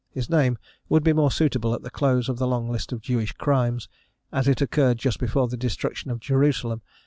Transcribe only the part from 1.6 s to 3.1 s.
at the close of the long list of